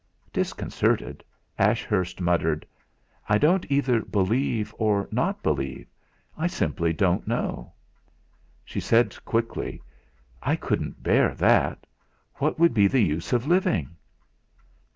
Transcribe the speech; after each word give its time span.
Disconcerted, 0.33 1.23
Ashurst 1.59 2.21
muttered: 2.21 2.65
"I 3.29 3.37
don't 3.37 3.69
either 3.69 3.99
believe 4.01 4.73
or 4.79 5.07
not 5.11 5.43
believe 5.43 5.85
I 6.35 6.47
simply 6.47 6.91
don't 6.91 7.27
know." 7.27 7.73
She 8.65 8.79
said 8.79 9.15
quickly: 9.25 9.79
"I 10.41 10.55
couldn't 10.55 11.03
bear 11.03 11.35
that. 11.35 11.85
What 12.37 12.57
would 12.57 12.73
be 12.73 12.87
the 12.87 13.01
use 13.03 13.31
of 13.31 13.45
living?" 13.45 13.95